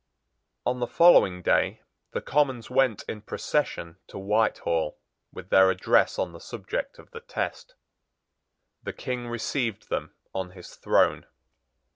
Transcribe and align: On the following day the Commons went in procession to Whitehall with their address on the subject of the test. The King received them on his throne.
On 0.65 0.79
the 0.79 0.87
following 0.87 1.43
day 1.43 1.83
the 2.11 2.21
Commons 2.21 2.71
went 2.71 3.03
in 3.07 3.21
procession 3.21 3.97
to 4.07 4.17
Whitehall 4.17 4.97
with 5.31 5.49
their 5.51 5.69
address 5.69 6.17
on 6.17 6.33
the 6.33 6.39
subject 6.39 6.97
of 6.97 7.11
the 7.11 7.19
test. 7.21 7.75
The 8.81 8.93
King 8.93 9.27
received 9.27 9.89
them 9.89 10.15
on 10.33 10.53
his 10.53 10.73
throne. 10.73 11.27